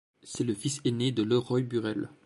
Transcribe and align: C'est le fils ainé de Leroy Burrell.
C'est 0.23 0.43
le 0.43 0.55
fils 0.55 0.81
ainé 0.83 1.11
de 1.11 1.21
Leroy 1.21 1.61
Burrell. 1.61 2.09